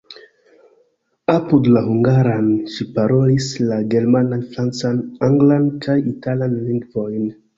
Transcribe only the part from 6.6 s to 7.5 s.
lingvojn.